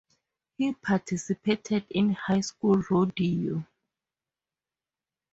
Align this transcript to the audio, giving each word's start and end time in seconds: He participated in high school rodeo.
He 0.57 0.73
participated 0.73 1.85
in 1.91 2.13
high 2.13 2.41
school 2.41 2.81
rodeo. 2.89 3.63